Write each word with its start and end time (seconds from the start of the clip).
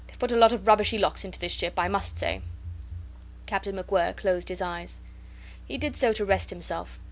They've 0.07 0.17
put 0.17 0.31
a 0.31 0.35
lot 0.35 0.51
of 0.51 0.65
rubbishy 0.65 0.97
locks 0.97 1.23
into 1.23 1.39
this 1.39 1.51
ship, 1.51 1.77
I 1.77 1.87
must 1.87 2.17
say." 2.17 2.41
Captain 3.45 3.75
MacWhirr 3.75 4.17
closed 4.17 4.49
his 4.49 4.59
eyes. 4.59 4.99
He 5.67 5.77
did 5.77 5.95
so 5.95 6.11
to 6.13 6.25
rest 6.25 6.49
himself. 6.49 6.99